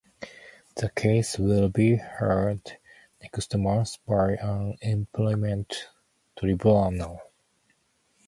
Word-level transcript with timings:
The 0.77 0.89
case 0.89 1.37
will 1.37 1.69
be 1.69 1.97
heard 1.97 2.79
next 3.21 3.55
month 3.55 3.99
by 4.07 4.31
an 4.31 4.79
employment 4.81 5.89
tribunal. 6.35 7.21